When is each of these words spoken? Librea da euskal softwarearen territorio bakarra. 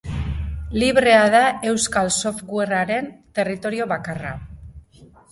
Librea 0.83 1.25
da 1.33 1.41
euskal 1.71 2.09
softwarearen 2.15 3.11
territorio 3.41 3.87
bakarra. 3.93 4.33